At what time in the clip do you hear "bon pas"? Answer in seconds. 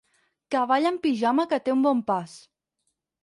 1.87-2.33